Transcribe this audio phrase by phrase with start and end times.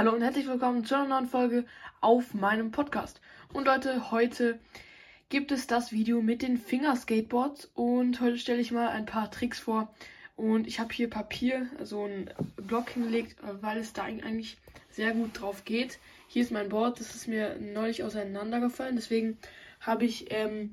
[0.00, 1.66] Hallo und herzlich willkommen zu einer neuen Folge
[2.00, 3.20] auf meinem Podcast.
[3.52, 4.58] Und Leute, heute
[5.28, 9.60] gibt es das Video mit den Fingerskateboards und heute stelle ich mal ein paar Tricks
[9.60, 9.94] vor.
[10.36, 14.56] Und ich habe hier Papier, so einen Block hingelegt, weil es da eigentlich
[14.88, 15.98] sehr gut drauf geht.
[16.28, 19.36] Hier ist mein Board, das ist mir neulich auseinandergefallen, deswegen
[19.80, 20.72] habe ich ähm,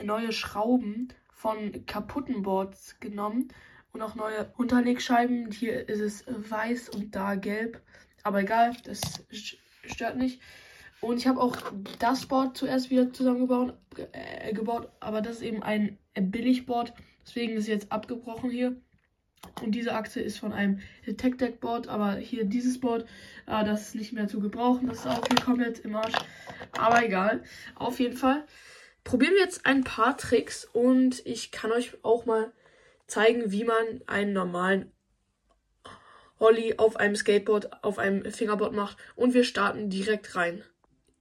[0.00, 3.48] neue Schrauben von kaputten Boards genommen
[3.92, 5.50] und auch neue Unterlegscheiben.
[5.50, 7.82] Hier ist es weiß und da gelb.
[8.22, 9.00] Aber egal, das
[9.84, 10.40] stört nicht.
[11.00, 11.56] Und ich habe auch
[11.98, 13.74] das Board zuerst wieder zusammengebaut,
[14.12, 16.92] äh, gebaut, aber das ist eben ein Billigboard.
[17.26, 18.76] Deswegen ist es jetzt abgebrochen hier.
[19.62, 20.80] Und diese Achse ist von einem
[21.16, 23.06] Tech Deck Board, aber hier dieses Board,
[23.46, 24.88] äh, das ist nicht mehr zu gebrauchen.
[24.88, 26.14] Das ist auch hier komplett im Arsch.
[26.72, 27.42] Aber egal.
[27.74, 28.44] Auf jeden Fall
[29.04, 32.52] probieren wir jetzt ein paar Tricks und ich kann euch auch mal
[33.06, 34.92] zeigen, wie man einen normalen
[36.40, 38.96] Ollie auf einem Skateboard, auf einem Fingerboard macht.
[39.14, 40.64] Und wir starten direkt rein.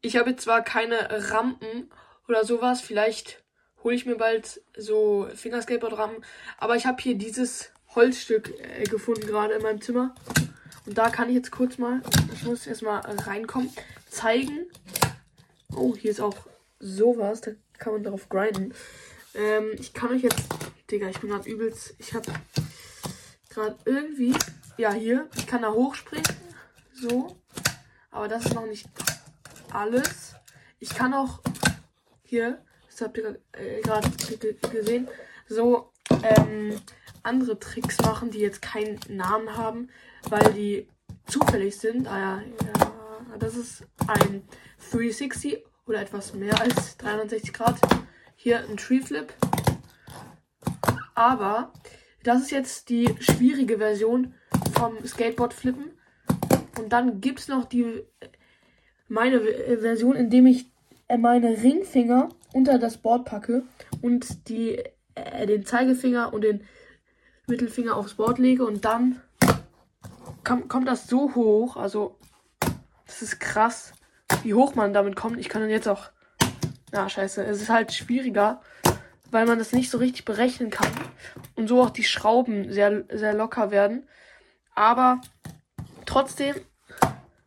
[0.01, 1.91] Ich habe zwar keine Rampen
[2.27, 3.43] oder sowas, vielleicht
[3.83, 6.23] hole ich mir bald so Fingerskateboard-Rampen,
[6.57, 10.15] aber ich habe hier dieses Holzstück äh, gefunden gerade in meinem Zimmer.
[10.85, 12.01] Und da kann ich jetzt kurz mal,
[12.33, 13.69] ich muss erstmal reinkommen,
[14.09, 14.67] zeigen.
[15.75, 16.35] Oh, hier ist auch
[16.79, 18.73] sowas, da kann man darauf grinden.
[19.35, 20.41] Ähm, ich kann euch jetzt,
[20.89, 22.31] Digga, ich bin gerade übelst, ich habe
[23.49, 24.33] gerade irgendwie
[24.79, 25.27] ja, hier.
[25.35, 26.25] Ich kann da hochspringen.
[26.93, 27.35] So.
[28.11, 28.87] Aber das ist noch nicht
[29.73, 30.35] alles.
[30.79, 31.41] Ich kann auch
[32.23, 34.09] hier, das habt ihr äh, gerade
[34.71, 35.09] gesehen,
[35.49, 35.91] so
[36.23, 36.79] ähm,
[37.23, 39.89] andere Tricks machen, die jetzt keinen Namen haben,
[40.29, 40.87] weil die
[41.27, 42.07] zufällig sind.
[42.07, 44.47] Ah ja, ja das ist ein
[44.91, 47.75] 360 oder etwas mehr als 360 Grad.
[48.37, 49.33] Hier ein Tree Flip.
[51.15, 51.73] Aber
[52.23, 54.35] das ist jetzt die schwierige Version
[54.79, 55.91] vom Skateboard flippen.
[56.79, 58.05] Und dann gibt es noch die
[59.09, 60.71] meine Version, in dem ich
[61.07, 63.63] äh, meine Ringfinger unter das Board packe
[64.01, 64.81] und die,
[65.15, 66.63] äh, den Zeigefinger und den
[67.47, 69.21] Mittelfinger aufs Board lege und dann
[70.43, 71.75] kommt, kommt das so hoch.
[71.75, 72.15] Also,
[73.05, 73.93] das ist krass,
[74.43, 75.39] wie hoch man damit kommt.
[75.39, 76.09] Ich kann dann jetzt auch.
[76.91, 77.43] Na, scheiße.
[77.43, 78.61] Es ist halt schwieriger,
[79.29, 80.87] weil man das nicht so richtig berechnen kann.
[81.55, 84.07] Und so auch die Schrauben sehr, sehr locker werden.
[84.75, 85.21] Aber
[86.05, 86.55] trotzdem,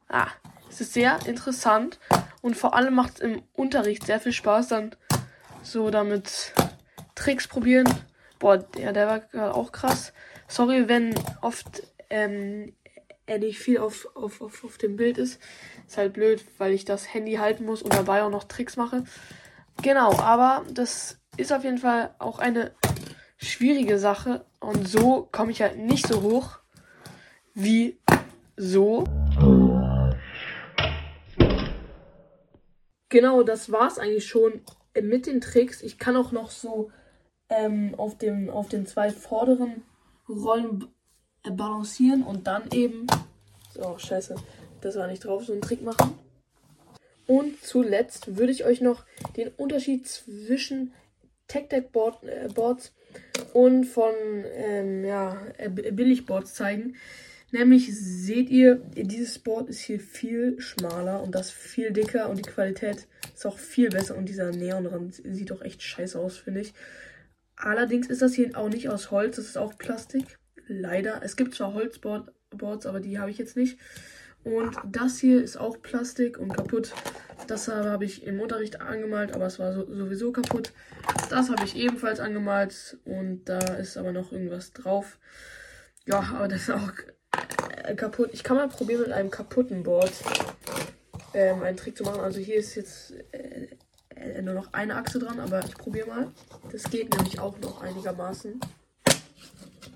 [0.08, 0.28] ah,
[0.68, 1.98] es ist sehr interessant
[2.40, 4.96] und vor allem macht es im Unterricht sehr viel Spaß, dann
[5.62, 6.52] so damit
[7.14, 7.88] Tricks probieren.
[8.38, 10.12] Boah, ja, der war gerade auch krass.
[10.48, 12.74] Sorry, wenn oft ähm,
[13.26, 15.40] er nicht viel auf, auf, auf, auf dem Bild ist.
[15.86, 19.04] Ist halt blöd, weil ich das Handy halten muss und dabei auch noch Tricks mache.
[19.82, 22.74] Genau, aber das ist auf jeden Fall auch eine
[23.36, 24.44] schwierige Sache.
[24.60, 26.58] Und so komme ich halt nicht so hoch
[27.54, 27.98] wie
[28.56, 29.04] so.
[33.08, 34.62] Genau, das war's eigentlich schon
[35.00, 35.82] mit den Tricks.
[35.82, 36.90] Ich kann auch noch so
[37.48, 39.82] ähm, auf, dem, auf den zwei vorderen
[40.28, 40.86] Rollen
[41.42, 43.06] balancieren und dann eben.
[43.74, 44.36] So, scheiße,
[44.80, 46.18] das war nicht drauf, so einen Trick machen.
[47.26, 49.04] Und zuletzt würde ich euch noch
[49.36, 50.92] den Unterschied zwischen
[51.48, 54.14] Tech-Deck-Boards äh, und von
[54.54, 56.96] ähm, ja, äh, Billigboards zeigen.
[57.52, 62.50] Nämlich seht ihr, dieses Board ist hier viel schmaler und das viel dicker und die
[62.50, 66.72] Qualität ist auch viel besser und dieser Neonrand sieht auch echt scheiße aus, finde ich.
[67.54, 70.38] Allerdings ist das hier auch nicht aus Holz, das ist auch Plastik.
[70.66, 71.20] Leider.
[71.22, 73.78] Es gibt zwar Holzboards, aber die habe ich jetzt nicht.
[74.44, 76.94] Und das hier ist auch Plastik und kaputt.
[77.48, 80.72] Das habe ich im Unterricht angemalt, aber es war so, sowieso kaputt.
[81.28, 85.18] Das habe ich ebenfalls angemalt und da ist aber noch irgendwas drauf.
[86.06, 86.92] Ja, aber das ist auch
[87.96, 88.30] kaputt.
[88.32, 90.12] Ich kann mal probieren mit einem kaputten Board
[91.34, 92.20] ähm, einen Trick zu machen.
[92.20, 93.68] Also hier ist jetzt äh,
[94.14, 96.32] äh, nur noch eine Achse dran, aber ich probiere mal.
[96.70, 98.60] Das geht nämlich auch noch einigermaßen.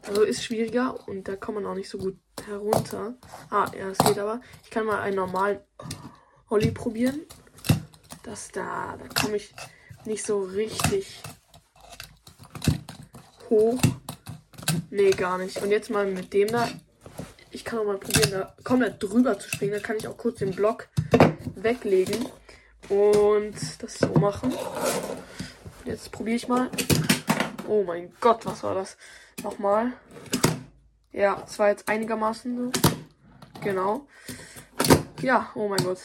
[0.06, 3.14] Also ist schwieriger und da kommt man auch nicht so gut herunter.
[3.50, 4.40] Ah, ja, es geht aber.
[4.62, 5.58] Ich kann mal einen normalen
[6.48, 7.22] Holly probieren.
[8.22, 9.54] Das da, da komme ich
[10.04, 11.22] nicht so richtig
[13.50, 13.80] hoch.
[14.90, 15.60] Nee, gar nicht.
[15.62, 16.68] Und jetzt mal mit dem da
[17.66, 19.72] kann auch mal probieren, da komplett drüber zu springen.
[19.72, 20.88] Da kann ich auch kurz den Block
[21.56, 22.26] weglegen
[22.88, 24.54] und das so machen.
[25.84, 26.70] Jetzt probiere ich mal.
[27.68, 28.96] Oh mein Gott, was war das?
[29.42, 29.92] Nochmal.
[31.12, 32.72] Ja, es war jetzt einigermaßen so.
[33.62, 34.06] Genau.
[35.20, 35.98] Ja, oh mein Gott.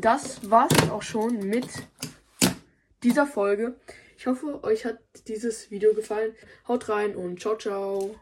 [0.00, 1.68] Das war's auch schon mit
[3.02, 3.76] dieser Folge.
[4.18, 4.98] Ich hoffe, euch hat
[5.28, 6.34] dieses Video gefallen.
[6.68, 8.16] Haut rein und ciao, ciao.